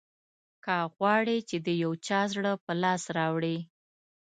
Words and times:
که 0.63 0.75
غواړې 0.95 1.37
چې 1.49 1.57
د 1.65 1.67
یو 1.83 1.91
چا 2.07 2.19
زړه 2.33 2.51
په 2.65 2.71
لاس 2.83 3.03
راوړې. 3.17 3.57